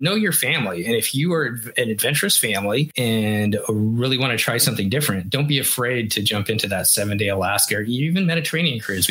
[0.00, 0.86] know your family.
[0.86, 5.48] And if you are an adventurous family and really want to try something different, don't
[5.48, 9.08] be afraid to jump into that seven day Alaska or even Mediterranean cruise.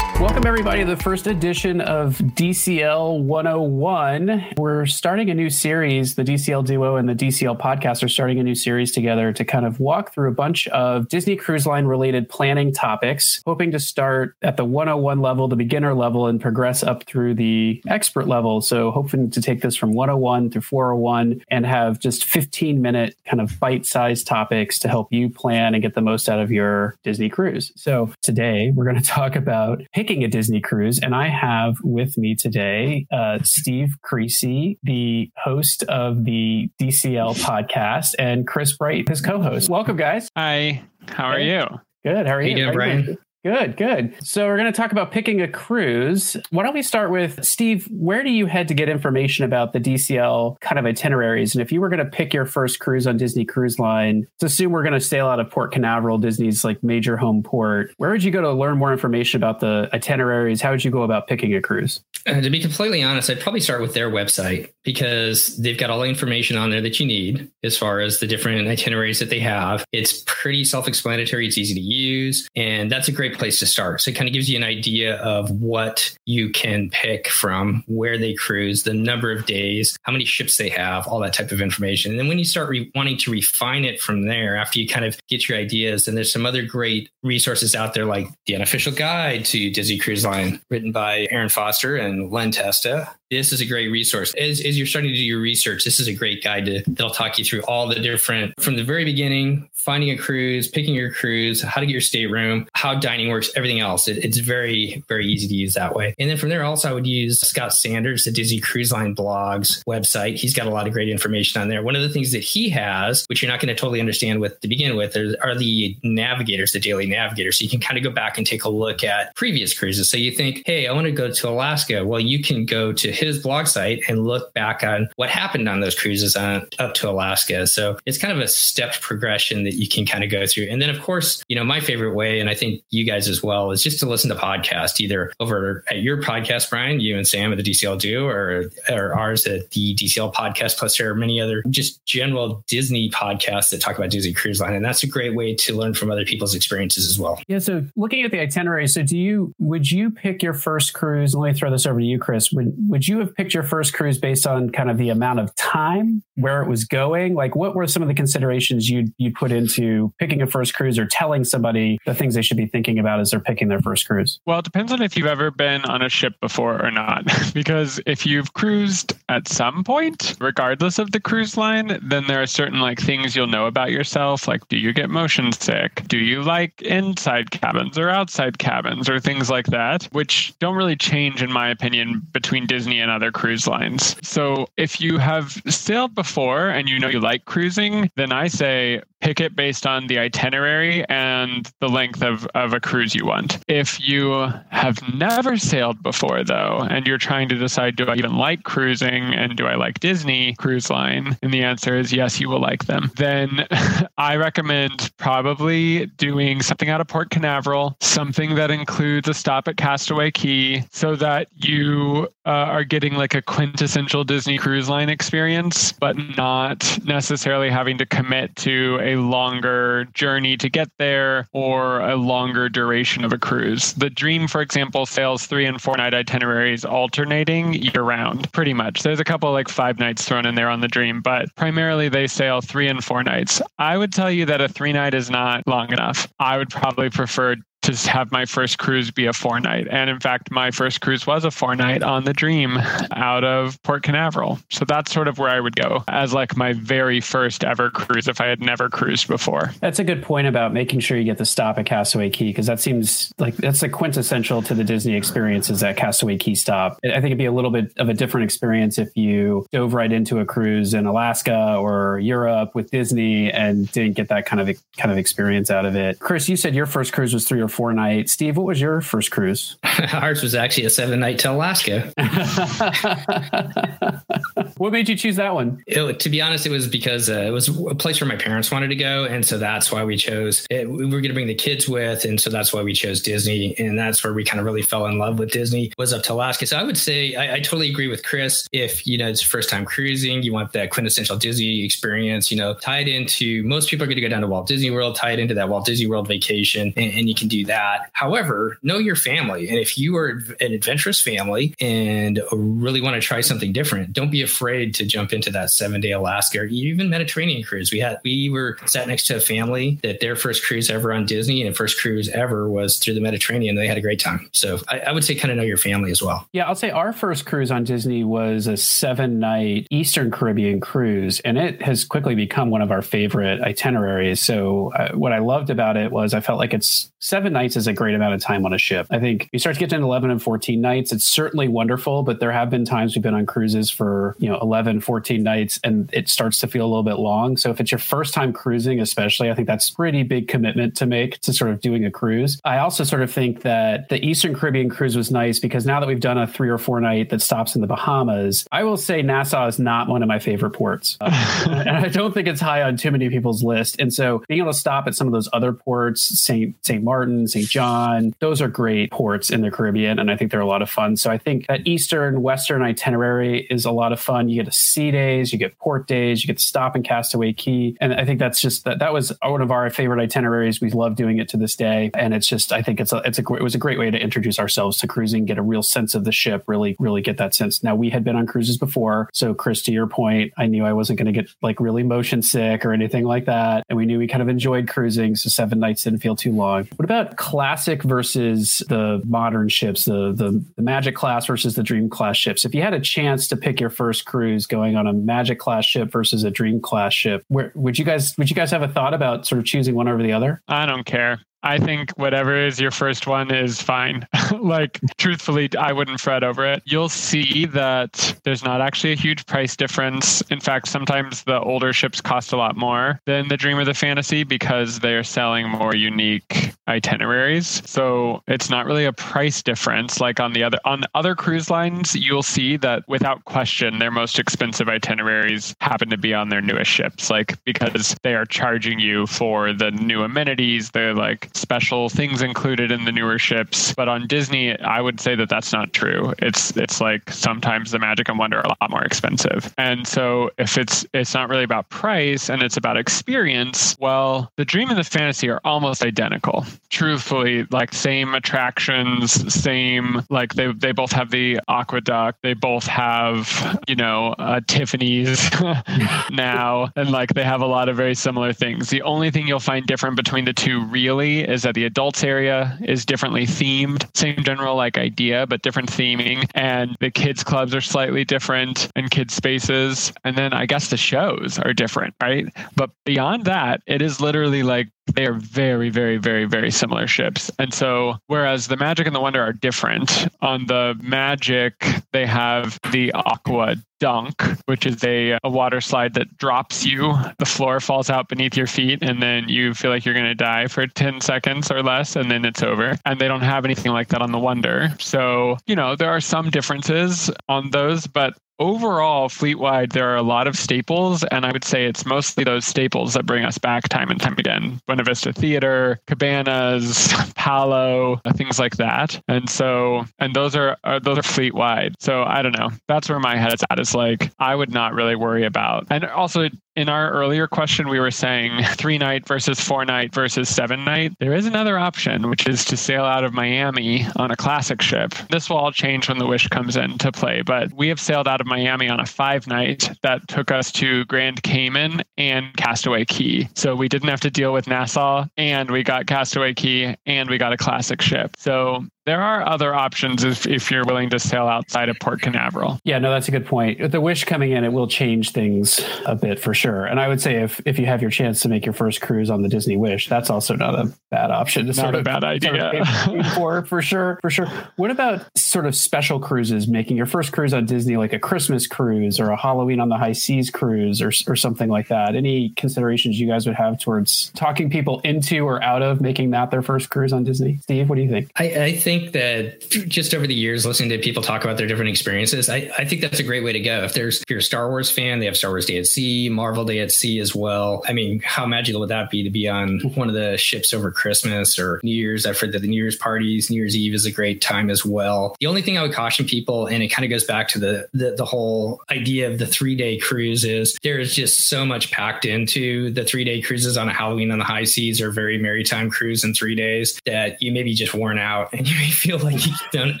[0.58, 4.54] Everybody, the first edition of DCL 101.
[4.56, 6.14] We're starting a new series.
[6.14, 9.66] The DCL Duo and the DCL podcast are starting a new series together to kind
[9.66, 14.34] of walk through a bunch of Disney Cruise Line related planning topics, hoping to start
[14.40, 18.62] at the 101 level, the beginner level, and progress up through the expert level.
[18.62, 23.42] So, hoping to take this from 101 to 401 and have just 15 minute kind
[23.42, 26.96] of bite sized topics to help you plan and get the most out of your
[27.04, 27.72] Disney cruise.
[27.76, 31.00] So, today we're going to talk about picking a Disney Disney Cruise.
[31.00, 38.14] And I have with me today uh, Steve Creasy, the host of the DCL podcast,
[38.16, 39.68] and Chris Bright, his co host.
[39.68, 40.28] Welcome, guys.
[40.36, 40.84] Hi.
[41.08, 41.64] How are you?
[42.04, 42.28] Good.
[42.28, 42.50] How are you?
[42.52, 43.18] How you doing, Brian?
[43.46, 44.16] Good, good.
[44.26, 46.36] So we're going to talk about picking a cruise.
[46.50, 47.86] Why don't we start with Steve?
[47.92, 51.54] Where do you head to get information about the DCL kind of itineraries?
[51.54, 54.52] And if you were going to pick your first cruise on Disney Cruise Line, let's
[54.52, 57.92] assume we're going to sail out of Port Canaveral, Disney's like major home port.
[57.98, 60.60] Where would you go to learn more information about the itineraries?
[60.60, 62.00] How would you go about picking a cruise?
[62.26, 66.00] Uh, to be completely honest, I'd probably start with their website because they've got all
[66.00, 69.38] the information on there that you need as far as the different itineraries that they
[69.38, 69.84] have.
[69.92, 74.00] It's pretty self explanatory, it's easy to use, and that's a great place to start.
[74.00, 78.18] So it kind of gives you an idea of what you can pick from where
[78.18, 81.60] they cruise, the number of days, how many ships they have, all that type of
[81.60, 82.12] information.
[82.12, 85.04] And then when you start re- wanting to refine it from there, after you kind
[85.04, 88.92] of get your ideas, then there's some other great resources out there like the unofficial
[88.92, 93.10] guide to Disney Cruise Line, written by Erin Foster and Len Testa.
[93.30, 94.32] This is a great resource.
[94.34, 97.10] As, as you're starting to do your research, this is a great guide to, that'll
[97.10, 101.12] talk you through all the different, from the very beginning, finding a cruise, picking your
[101.12, 104.08] cruise, how to get your stateroom, how dining works, everything else.
[104.08, 106.14] It, it's very, very easy to use that way.
[106.18, 109.82] And then from there, also, I would use Scott Sanders, the Disney Cruise Line blogs
[109.84, 110.36] website.
[110.36, 111.82] He's got a lot of great information on there.
[111.82, 114.60] One of the things that he has, which you're not going to totally understand with
[114.60, 117.58] to begin with, are the navigators, the daily navigators.
[117.58, 120.10] So you can kind of go back and take a look at previous cruises.
[120.10, 122.04] So you think, hey, I want to go to Alaska.
[122.04, 125.80] Well, you can go to his blog site and look back on what happened on
[125.80, 127.66] those cruises on up to Alaska.
[127.66, 130.66] So it's kind of a stepped progression that you can kind of go through.
[130.70, 133.42] And then, of course, you know, my favorite way, and I think you guys as
[133.42, 137.26] well, is just to listen to podcasts, either over at your podcast, Brian, you and
[137.26, 140.78] Sam at the DCL Duo, or, or ours at the DCL podcast.
[140.78, 144.74] Plus, there are many other just general Disney podcasts that talk about Disney Cruise Line.
[144.74, 147.40] And that's a great way to learn from other people's experiences as well.
[147.48, 147.58] Yeah.
[147.58, 151.34] So looking at the itinerary, so do you, would you pick your first cruise?
[151.34, 152.52] Let me throw this over to you, Chris.
[152.52, 155.54] Would, would you have picked your first cruise based on kind of the amount of
[155.54, 157.34] time where it was going?
[157.34, 160.98] Like what were some of the considerations you you put into picking a first cruise
[160.98, 164.06] or telling somebody the things they should be thinking about as they're picking their first
[164.06, 164.40] cruise?
[164.46, 167.24] Well, it depends on if you've ever been on a ship before or not.
[167.54, 172.46] because if you've cruised at some point, regardless of the cruise line, then there are
[172.46, 174.48] certain like things you'll know about yourself.
[174.48, 176.02] Like, do you get motion sick?
[176.08, 180.96] Do you like inside cabins or outside cabins or things like that, which don't really
[180.96, 184.16] change, in my opinion, between Disney and other cruise lines.
[184.22, 189.02] So if you have sailed before and you know you like cruising, then I say
[189.26, 193.58] pick it based on the itinerary and the length of, of a cruise you want.
[193.66, 198.36] If you have never sailed before, though, and you're trying to decide, do I even
[198.36, 201.36] like cruising and do I like Disney Cruise Line?
[201.42, 203.10] And the answer is yes, you will like them.
[203.16, 203.66] Then
[204.16, 209.76] I recommend probably doing something out of Port Canaveral, something that includes a stop at
[209.76, 215.90] Castaway Cay, so that you uh, are getting like a quintessential Disney Cruise Line experience,
[215.90, 222.16] but not necessarily having to commit to a longer journey to get there or a
[222.16, 223.92] longer duration of a cruise.
[223.94, 229.02] The Dream, for example, sails three and four night itineraries alternating year round, pretty much.
[229.02, 232.26] There's a couple like five nights thrown in there on the Dream, but primarily they
[232.26, 233.60] sail three and four nights.
[233.78, 236.28] I would tell you that a three night is not long enough.
[236.38, 239.86] I would probably prefer to have my first cruise be a four night.
[239.88, 242.78] And in fact, my first cruise was a four night on the Dream
[243.12, 244.58] out of Port Canaveral.
[244.70, 248.26] So that's sort of where I would go as like my very first ever cruise
[248.26, 249.72] if I had never cruised before.
[249.80, 252.66] That's a good point about making sure you get the stop at Castaway Cay because
[252.66, 256.98] that seems like that's the quintessential to the Disney experience is that Castaway Cay stop.
[257.04, 260.10] I think it'd be a little bit of a different experience if you dove right
[260.10, 264.76] into a cruise in Alaska or Europe with Disney and didn't get that kind of
[264.96, 266.18] kind of experience out of it.
[266.18, 268.30] Chris, you said your first cruise was three or four night.
[268.30, 269.76] Steve, what was your first cruise?
[270.14, 272.10] Ours was actually a seven night to Alaska.
[274.78, 275.82] what made you choose that one?
[275.86, 278.70] It, to be honest, it was because uh, it was a place where my parents
[278.70, 280.66] wanted to go, and so that's why we chose.
[280.70, 283.22] It, we were going to bring the kids with, and so that's why we chose
[283.22, 285.92] Disney, and that's where we kind of really fell in love with Disney.
[285.98, 286.66] Was up to Alaska.
[286.66, 288.68] So I would say I, I totally agree with Chris.
[288.72, 292.50] If you know it's first time cruising, you want that quintessential Disney experience.
[292.50, 295.16] You know, tied into most people are going to go down to Walt Disney World,
[295.16, 298.10] tied into that Walt Disney World vacation, and, and you can do that.
[298.12, 303.20] However, know your family, and if you are an adventurous family and really want to
[303.20, 307.10] try something different, don't be afraid to jump into that seven day Alaska or even
[307.10, 307.92] Mediterranean cruise.
[307.92, 311.26] We had we were sat next to a family that their first cruise ever on
[311.26, 313.76] Disney and first cruise ever was through the Mediterranean.
[313.76, 314.48] They had a great time.
[314.52, 316.48] So I, I would say kind of know your family as well.
[316.52, 321.40] Yeah, I'll say our first cruise on Disney was a seven night Eastern Caribbean cruise,
[321.40, 324.40] and it has quickly become one of our favorite itineraries.
[324.40, 327.86] So uh, what I loved about it was I felt like it's seven nights is
[327.86, 329.06] a great amount of time on a ship.
[329.10, 331.12] I think you start to get to 11 and 14 nights.
[331.12, 334.55] It's certainly wonderful, but there have been times we've been on cruises for, you know,
[334.62, 337.56] 11, 14 nights and it starts to feel a little bit long.
[337.56, 341.06] So if it's your first time cruising, especially, I think that's pretty big commitment to
[341.06, 342.60] make to sort of doing a cruise.
[342.64, 346.06] I also sort of think that the Eastern Caribbean cruise was nice because now that
[346.06, 349.22] we've done a three or four night that stops in the Bahamas, I will say
[349.22, 351.16] Nassau is not one of my favorite ports.
[351.20, 354.00] Uh, and I don't think it's high on too many people's list.
[354.00, 356.74] And so being able to stop at some of those other ports, St.
[356.84, 357.02] St.
[357.02, 357.68] Martin, St.
[357.68, 360.18] John, those are great ports in the Caribbean.
[360.18, 361.16] And I think they're a lot of fun.
[361.16, 364.45] So I think that Eastern, Western itinerary is a lot of fun.
[364.48, 367.52] You get a sea days, you get port days, you get to stop and Castaway
[367.52, 367.96] Cay.
[368.00, 370.80] And I think that's just that that was one of our favorite itineraries.
[370.80, 372.10] We love doing it to this day.
[372.14, 374.18] And it's just I think it's a it's a it was a great way to
[374.18, 377.54] introduce ourselves to cruising, get a real sense of the ship, really, really get that
[377.54, 377.82] sense.
[377.82, 379.28] Now we had been on cruises before.
[379.32, 382.42] So Chris, to your point, I knew I wasn't going to get like really motion
[382.42, 383.84] sick or anything like that.
[383.88, 385.36] And we knew we kind of enjoyed cruising.
[385.36, 386.88] So seven nights didn't feel too long.
[386.96, 392.08] What about classic versus the modern ships, the, the, the Magic class versus the Dream
[392.08, 392.64] class ships?
[392.64, 394.35] If you had a chance to pick your first cruise
[394.66, 398.36] going on a Magic class ship versus a Dream class ship, where would you guys
[398.38, 400.62] would you guys have a thought about sort of choosing one over the other?
[400.68, 401.40] I don't care.
[401.62, 404.26] I think whatever is your first one is fine.
[404.60, 406.82] like, truthfully, I wouldn't fret over it.
[406.84, 410.42] You'll see that there's not actually a huge price difference.
[410.42, 413.94] In fact, sometimes the older ships cost a lot more than the Dream of the
[413.94, 417.82] Fantasy because they're selling more unique itineraries.
[417.84, 420.20] So it's not really a price difference.
[420.20, 424.10] Like on the other on the other cruise lines, you'll see that without question, their
[424.10, 427.30] most expensive itineraries happen to be on their newest ships.
[427.30, 430.90] Like because they are charging you for the new amenities.
[430.90, 433.94] They're like special things included in the newer ships.
[433.94, 436.34] But on Disney, I would say that that's not true.
[436.38, 439.72] It's it's like sometimes the Magic and Wonder are a lot more expensive.
[439.78, 444.64] And so if it's it's not really about price and it's about experience, well, the
[444.64, 446.64] Dream and the Fantasy are almost identical.
[446.90, 453.80] Truthfully, like same attractions, same like they they both have the AquaDuck, they both have
[453.88, 455.50] you know uh, Tiffany's
[456.30, 458.90] now, and like they have a lot of very similar things.
[458.90, 462.78] The only thing you'll find different between the two really is that the adults area
[462.82, 464.08] is differently themed.
[464.16, 466.48] Same general like idea, but different theming.
[466.54, 470.12] And the kids clubs are slightly different and kids spaces.
[470.24, 472.46] And then I guess the shows are different, right?
[472.74, 477.50] But beyond that, it is literally like they are very, very, very, very similar ships.
[477.58, 482.78] And so, whereas the Magic and the Wonder are different, on the Magic, they have
[482.90, 487.14] the Aqua Dunk, which is a, a water slide that drops you.
[487.38, 490.34] The floor falls out beneath your feet, and then you feel like you're going to
[490.34, 492.98] die for 10 seconds or less, and then it's over.
[493.04, 494.94] And they don't have anything like that on the Wonder.
[494.98, 500.22] So, you know, there are some differences on those, but overall fleet-wide there are a
[500.22, 503.88] lot of staples and i would say it's mostly those staples that bring us back
[503.88, 504.80] time and time again.
[504.86, 509.20] Buena vista theater cabanas palo things like that.
[509.28, 511.94] And so and those are, are those are fleet-wide.
[512.00, 512.70] So i don't know.
[512.88, 513.78] That's where my head's at.
[513.78, 517.98] Is like i would not really worry about and also in our earlier question, we
[517.98, 521.14] were saying three night versus four night versus seven night.
[521.18, 525.14] There is another option, which is to sail out of Miami on a classic ship.
[525.30, 528.40] This will all change when the Wish comes into play, but we have sailed out
[528.40, 533.48] of Miami on a five night that took us to Grand Cayman and Castaway Cay.
[533.54, 537.38] So we didn't have to deal with Nassau, and we got Castaway Cay, and we
[537.38, 538.36] got a classic ship.
[538.36, 542.80] So there are other options if, if you're willing to sail outside of Port Canaveral.
[542.84, 543.80] Yeah, no, that's a good point.
[543.80, 546.84] With the Wish coming in, it will change things a bit for sure.
[546.86, 549.30] And I would say if if you have your chance to make your first cruise
[549.30, 551.62] on the Disney Wish, that's also not a bad option.
[551.62, 552.84] To Not sort a of, bad idea.
[553.04, 554.46] sort of for for sure, for sure.
[554.76, 556.66] What about sort of special cruises?
[556.66, 559.96] Making your first cruise on Disney, like a Christmas cruise or a Halloween on the
[559.96, 562.16] high seas cruise, or or something like that.
[562.16, 566.50] Any considerations you guys would have towards talking people into or out of making that
[566.50, 567.58] their first cruise on Disney?
[567.62, 568.30] Steve, what do you think?
[568.36, 571.90] I, I think that just over the years, listening to people talk about their different
[571.90, 573.84] experiences, I, I think that's a great way to go.
[573.84, 576.28] If there's if you're a Star Wars fan, they have Star Wars Day at Sea,
[576.28, 577.82] Marvel Day at Sea as well.
[577.86, 580.90] I mean, how magical would that be to be on one of the ships over
[580.90, 582.26] Christmas or New Year's?
[582.26, 584.84] I've heard that the New Year's parties, New Year's Eve is a great time as
[584.84, 585.36] well.
[585.40, 587.88] The only thing I would caution people, and it kind of goes back to the
[587.92, 591.90] the, the whole idea of the three day cruise, is there is just so much
[591.90, 595.38] packed into the three day cruises on a Halloween on the high seas or very
[595.38, 598.92] Merrytime cruise in three days that you may be just worn out and you may
[598.92, 600.00] feel like you don't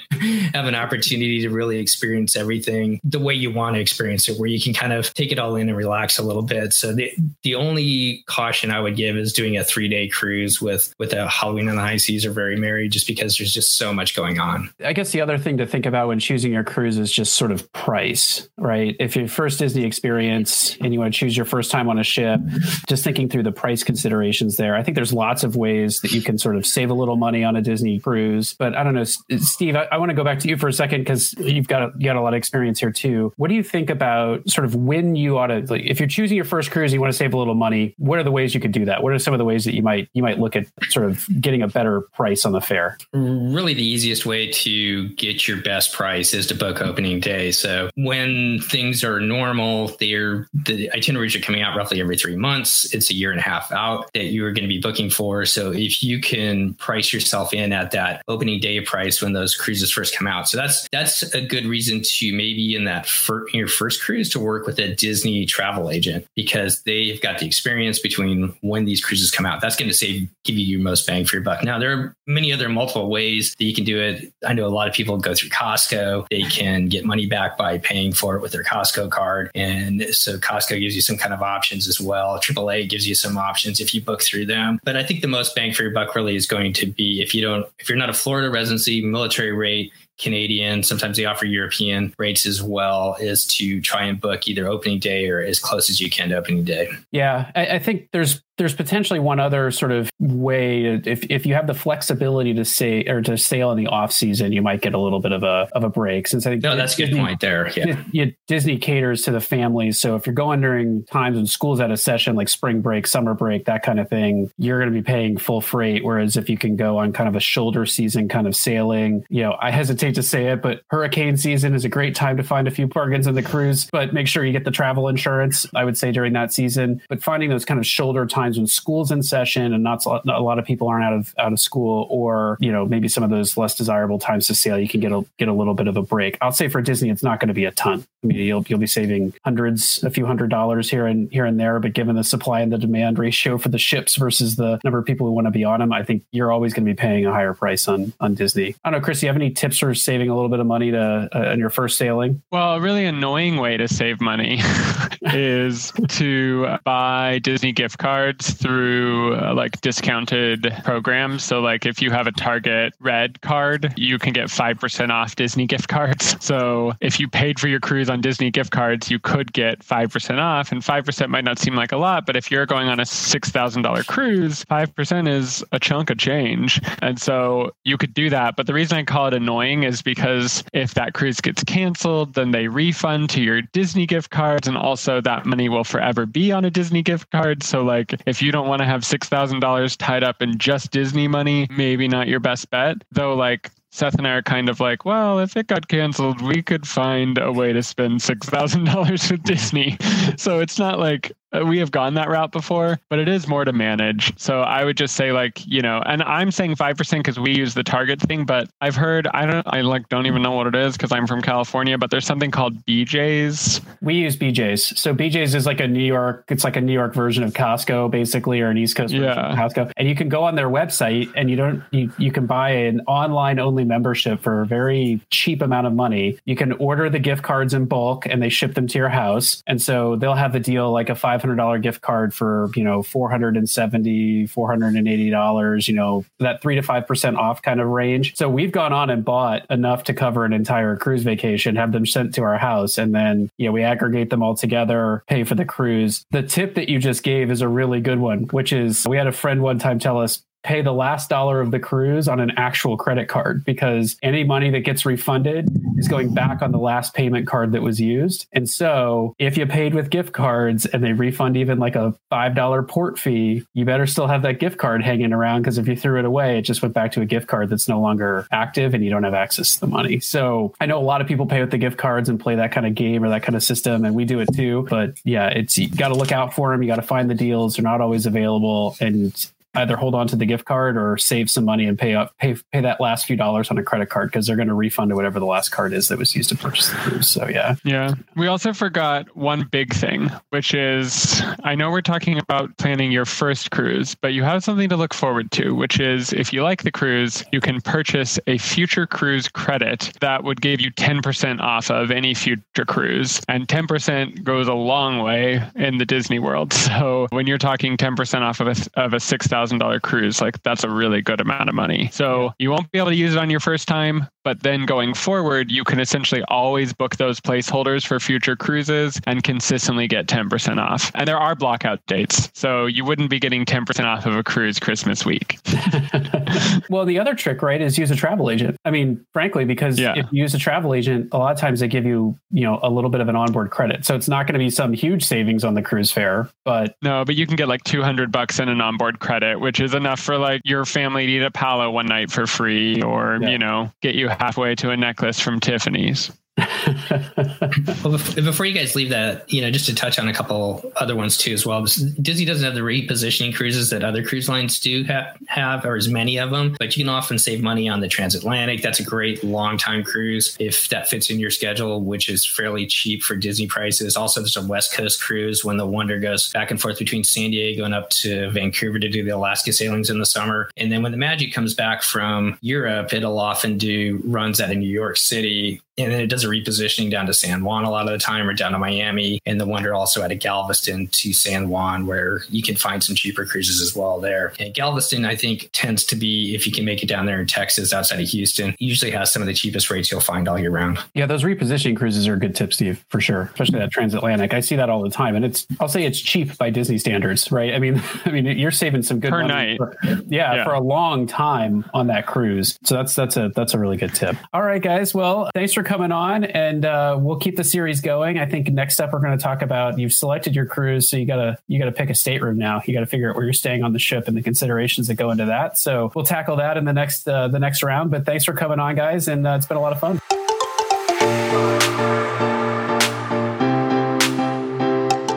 [0.54, 4.48] have an opportunity to really experience everything the way you want to experience it, where
[4.48, 6.72] you can kind of take it all in and relax a little bit.
[6.72, 7.12] So the
[7.42, 11.28] the only caution I would give is doing a three day cruise with with a
[11.28, 14.38] Halloween and the high seas or very merry, just because there's just so much going
[14.38, 14.70] on.
[14.84, 17.50] I guess the other thing to think about when choosing your cruise is just sort
[17.50, 18.96] of price, right?
[19.00, 22.04] If your first Disney experience and you want to choose your first time on a
[22.04, 22.40] ship,
[22.88, 26.22] just thinking through the price considerations there, I think there's lots of ways that you
[26.22, 28.54] can sort of save a little money on a Disney cruise.
[28.54, 30.72] But I don't know, Steve, I, I want to go back to you for a
[30.72, 33.32] second because you've got a, you got a lot of experience here too.
[33.36, 36.36] What do you think about sort of when you ought to, like, if you're choosing
[36.36, 37.94] your first cruise, you want to save a little money.
[37.98, 39.02] What are the ways you could do that?
[39.02, 41.26] What are some of the ways that you might you might look at sort of
[41.40, 42.96] getting a better price on the fare?
[43.12, 47.50] really the easiest way to get your best price is to book opening day.
[47.50, 52.92] So when things are normal, they're the itineraries are coming out roughly every three months.
[52.94, 55.44] It's a year and a half out that you are going to be booking for.
[55.44, 59.90] So if you can price yourself in at that opening day price when those cruises
[59.90, 63.58] first come out, so that's that's a good reason to maybe in that fir- in
[63.58, 67.98] your first cruise to work with a Disney travel agent because they've got the experience
[67.98, 69.60] between when these cruises come out.
[69.60, 71.62] That's going to save give you your most bang for your buck.
[71.64, 74.32] Now there are many other multiple ways that you can do it.
[74.46, 76.28] I know a lot of people go through Costco.
[76.30, 79.50] They can get money back by paying for it with their Costco card.
[79.54, 82.38] And so Costco gives you some kind of options as well.
[82.38, 84.80] AAA gives you some options if you book through them.
[84.84, 87.34] But I think the most bang for your buck really is going to be if
[87.34, 92.14] you don't, if you're not a Florida residency, military rate, Canadian, sometimes they offer European
[92.18, 96.00] rates as well, is to try and book either opening day or as close as
[96.00, 96.88] you can to opening day.
[97.12, 101.54] Yeah, I, I think there's there's potentially one other sort of way if if you
[101.54, 104.94] have the flexibility to say or to sail in the off season, you might get
[104.94, 106.26] a little bit of a of a break.
[106.26, 107.70] Since I think No, that's a good Disney- point there.
[107.76, 107.96] Yeah.
[108.12, 109.98] Dis- Disney caters to the families.
[110.00, 113.34] So if you're going during times when school's out of session, like spring break, summer
[113.34, 116.04] break, that kind of thing, you're going to be paying full freight.
[116.04, 119.42] Whereas if you can go on kind of a shoulder season kind of sailing, you
[119.42, 122.66] know, I hesitate to say it, but hurricane season is a great time to find
[122.66, 125.84] a few bargains in the cruise, but make sure you get the travel insurance, I
[125.84, 127.02] would say, during that season.
[127.08, 130.58] But finding those kind of shoulder times when school's in session and not, a lot
[130.58, 133.56] of people aren't out of out of school, or you know, maybe some of those
[133.56, 136.02] less desirable times to sail, you can get a get a little bit of a
[136.02, 136.38] break.
[136.40, 138.06] I'll say for Disney, it's not going to be a ton.
[138.22, 141.58] I mean, you'll you'll be saving hundreds, a few hundred dollars here and here and
[141.58, 144.98] there, but given the supply and the demand ratio for the ships versus the number
[144.98, 146.96] of people who want to be on them, I think you're always going to be
[146.96, 148.74] paying a higher price on on Disney.
[148.84, 150.66] I don't know, Chris, do you have any tips for saving a little bit of
[150.66, 152.42] money to uh, on your first sailing?
[152.50, 154.60] Well, a really annoying way to save money
[155.22, 161.44] is to buy Disney gift cards through uh, like discounted programs.
[161.44, 165.66] So, like if you have a Target Red card, you can get 5% off Disney
[165.66, 166.36] gift cards.
[166.46, 170.38] So, if you paid for your cruise on Disney gift cards, you could get 5%
[170.38, 170.70] off.
[170.70, 174.06] And 5% might not seem like a lot, but if you're going on a $6,000
[174.06, 176.80] cruise, 5% is a chunk of change.
[177.02, 178.54] And so you could do that.
[178.54, 182.52] But the reason I call it annoying is because if that cruise gets canceled, then
[182.52, 184.68] they refund to your Disney gift cards.
[184.68, 187.62] And also that money will forever be on a Disney gift card.
[187.62, 191.68] So, like, if you don't want to have $6,000 tied up in just Disney money,
[191.70, 192.96] maybe not your best bet.
[193.12, 196.62] Though, like, Seth and I are kind of like, well, if it got canceled, we
[196.62, 199.96] could find a way to spend $6,000 with Disney.
[200.36, 203.64] So it's not like Uh, we have gone that route before, but it is more
[203.64, 204.36] to manage.
[204.38, 207.72] So I would just say like, you know, and I'm saying 5% because we use
[207.72, 210.74] the target thing, but I've heard, I don't, I like don't even know what it
[210.74, 213.80] is because I'm from California, but there's something called BJ's.
[214.00, 214.98] We use BJ's.
[215.00, 218.10] So BJ's is like a New York, it's like a New York version of Costco,
[218.10, 219.52] basically, or an East Coast version Yeah.
[219.52, 219.92] of Costco.
[219.96, 223.02] And you can go on their website and you don't, you, you can buy an
[223.06, 226.38] online only membership for a very cheap amount of money.
[226.44, 229.62] You can order the gift cards in bulk and they ship them to your house.
[229.68, 234.48] And so they'll have the deal like a $500 gift card for, you know, 470,
[234.48, 238.36] $480, you know, that 3 to 5% off kind of range.
[238.36, 242.06] So we've gone on and bought enough to cover an entire cruise vacation, have them
[242.06, 245.54] sent to our house, and then, you know, we aggregate them all together, pay for
[245.54, 246.24] the cruise.
[246.30, 249.26] The tip that you just gave is a really good one, which is we had
[249.26, 252.50] a friend one time tell us pay the last dollar of the cruise on an
[252.56, 257.14] actual credit card because any money that gets refunded is going back on the last
[257.14, 258.46] payment card that was used.
[258.52, 262.88] And so if you paid with gift cards and they refund even like a $5
[262.88, 266.18] port fee, you better still have that gift card hanging around because if you threw
[266.18, 269.04] it away, it just went back to a gift card that's no longer active and
[269.04, 270.18] you don't have access to the money.
[270.18, 272.72] So I know a lot of people pay with the gift cards and play that
[272.72, 274.86] kind of game or that kind of system, and we do it too.
[274.90, 276.82] But yeah, it's you got to look out for them.
[276.82, 277.76] You got to find the deals.
[277.76, 278.96] They're not always available.
[279.00, 279.32] And
[279.76, 282.56] either hold on to the gift card or save some money and pay up pay
[282.72, 285.16] pay that last few dollars on a credit card because they're going to refund to
[285.16, 287.28] whatever the last card is that was used to purchase the cruise.
[287.28, 287.76] So yeah.
[287.84, 288.14] Yeah.
[288.34, 293.24] We also forgot one big thing, which is I know we're talking about planning your
[293.24, 296.82] first cruise, but you have something to look forward to, which is if you like
[296.82, 301.90] the cruise, you can purchase a future cruise credit that would give you 10% off
[301.90, 303.40] of any future cruise.
[303.48, 306.74] And 10% goes a long way in the Disney world.
[306.96, 310.84] So when you're talking 10% off of a, of a 6000 $1,000 cruise, like that's
[310.84, 312.08] a really good amount of money.
[312.12, 315.14] So you won't be able to use it on your first time, but then going
[315.14, 320.78] forward, you can essentially always book those placeholders for future cruises and consistently get 10%
[320.78, 321.10] off.
[321.14, 322.50] And there are blockout dates.
[322.54, 325.58] So you wouldn't be getting 10% off of a cruise Christmas week.
[326.90, 328.76] well, the other trick, right, is use a travel agent.
[328.84, 330.14] I mean, frankly, because yeah.
[330.16, 332.78] if you use a travel agent, a lot of times they give you, you know,
[332.82, 334.04] a little bit of an onboard credit.
[334.04, 337.24] So it's not going to be some huge savings on the cruise fare, but no,
[337.24, 340.38] but you can get like 200 bucks in an onboard credit, which is enough for
[340.38, 343.48] like your family to eat a Palo one night for free or, yeah.
[343.48, 349.10] you know, get you halfway to a necklace from Tiffany's well, before you guys leave
[349.10, 351.84] that, you know, just to touch on a couple other ones too as well.
[351.84, 356.08] Disney doesn't have the repositioning cruises that other cruise lines do have, have, or as
[356.08, 358.82] many of them, but you can often save money on the transatlantic.
[358.82, 362.86] That's a great long time cruise if that fits in your schedule, which is fairly
[362.86, 364.16] cheap for Disney prices.
[364.16, 367.50] Also, there's a West Coast cruise when the Wonder goes back and forth between San
[367.50, 370.70] Diego and up to Vancouver to do the Alaska sailings in the summer.
[370.76, 374.78] And then when the Magic comes back from Europe, it'll often do runs out of
[374.78, 378.06] New York City and then it does a repositioning down to San Juan a lot
[378.06, 379.40] of the time or down to Miami.
[379.46, 383.16] And the Wonder also out of Galveston to San Juan, where you can find some
[383.16, 384.52] cheaper cruises as well there.
[384.58, 387.46] And Galveston, I think, tends to be, if you can make it down there in
[387.46, 390.70] Texas outside of Houston, usually has some of the cheapest rates you'll find all year
[390.70, 390.98] round.
[391.14, 393.42] Yeah, those repositioning cruises are a good tips, Steve, for sure.
[393.52, 394.52] Especially that transatlantic.
[394.52, 395.34] I see that all the time.
[395.34, 397.74] And it's I'll say it's cheap by Disney standards, right?
[397.74, 399.78] I mean, I mean you're saving some good per money night.
[399.78, 399.96] For,
[400.28, 402.78] yeah, yeah, for a long time on that cruise.
[402.84, 404.36] So that's that's a that's a really good tip.
[404.52, 405.14] All right, guys.
[405.14, 408.38] Well, thanks for coming on, and uh, we'll keep the series going.
[408.38, 411.24] I think next up we're going to talk about you've selected your cruise, so you
[411.24, 412.82] gotta you gotta pick a stateroom now.
[412.84, 415.14] You got to figure out where you're staying on the ship and the considerations that
[415.14, 415.78] go into that.
[415.78, 418.10] So we'll tackle that in the next uh, the next round.
[418.10, 420.20] But thanks for coming on, guys, and uh, it's been a lot of fun.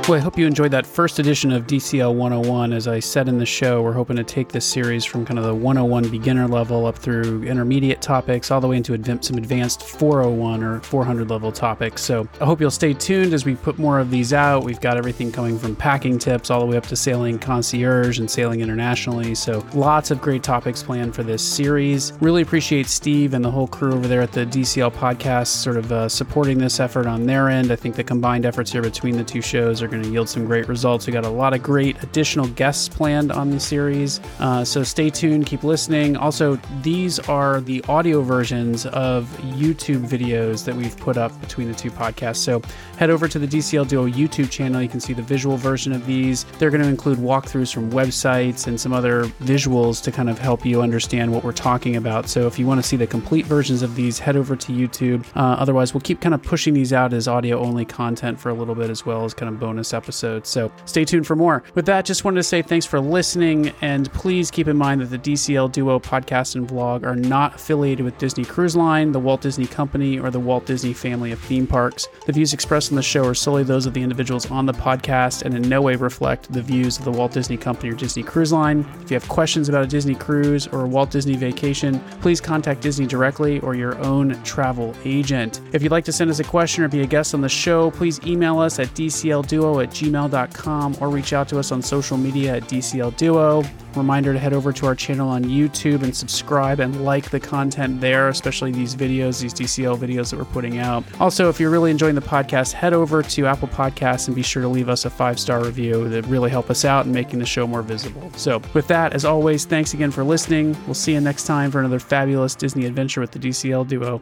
[0.09, 2.73] Well, I hope you enjoyed that first edition of DCL 101.
[2.73, 5.45] As I said in the show, we're hoping to take this series from kind of
[5.45, 10.63] the 101 beginner level up through intermediate topics, all the way into some advanced 401
[10.63, 12.01] or 400 level topics.
[12.01, 14.63] So I hope you'll stay tuned as we put more of these out.
[14.63, 18.31] We've got everything coming from packing tips all the way up to sailing concierge and
[18.31, 19.35] sailing internationally.
[19.35, 22.13] So lots of great topics planned for this series.
[22.19, 25.91] Really appreciate Steve and the whole crew over there at the DCL podcast sort of
[25.91, 27.71] uh, supporting this effort on their end.
[27.71, 30.29] I think the combined efforts here between the two shows are going going to yield
[30.29, 31.07] some great results.
[31.07, 34.21] We got a lot of great additional guests planned on the series.
[34.39, 36.15] Uh, so stay tuned, keep listening.
[36.15, 41.73] Also, these are the audio versions of YouTube videos that we've put up between the
[41.73, 42.37] two podcasts.
[42.37, 42.61] So
[42.97, 44.81] head over to the DCL Duo YouTube channel.
[44.81, 46.45] You can see the visual version of these.
[46.59, 50.65] They're going to include walkthroughs from websites and some other visuals to kind of help
[50.65, 52.29] you understand what we're talking about.
[52.29, 55.25] So if you want to see the complete versions of these, head over to YouTube.
[55.35, 58.53] Uh, otherwise, we'll keep kind of pushing these out as audio only content for a
[58.53, 60.49] little bit as well as kind of bonus bonus episodes.
[60.49, 61.63] So stay tuned for more.
[61.75, 63.73] With that, just wanted to say thanks for listening.
[63.81, 68.05] And please keep in mind that the DCL Duo podcast and vlog are not affiliated
[68.05, 71.67] with Disney Cruise Line, the Walt Disney Company, or the Walt Disney family of theme
[71.67, 72.07] parks.
[72.25, 75.43] The views expressed in the show are solely those of the individuals on the podcast
[75.43, 78.53] and in no way reflect the views of the Walt Disney Company or Disney Cruise
[78.53, 78.85] Line.
[79.01, 82.81] If you have questions about a Disney cruise or a Walt Disney vacation, please contact
[82.81, 85.61] Disney directly or your own travel agent.
[85.73, 87.91] If you'd like to send us a question or be a guest on the show,
[87.91, 92.57] please email us at dclduo at gmail.com or reach out to us on social media
[92.57, 93.63] at DCL Duo.
[93.95, 97.99] Reminder to head over to our channel on YouTube and subscribe and like the content
[97.99, 101.03] there, especially these videos, these DCL videos that we're putting out.
[101.19, 104.61] Also, if you're really enjoying the podcast, head over to Apple Podcasts and be sure
[104.61, 107.45] to leave us a five star review that really help us out in making the
[107.45, 108.31] show more visible.
[108.35, 110.77] So, with that, as always, thanks again for listening.
[110.85, 114.21] We'll see you next time for another fabulous Disney adventure with the DCL duo.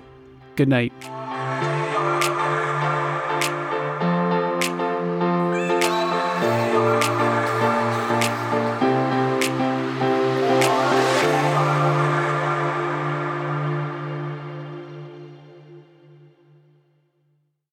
[0.55, 1.26] Good night.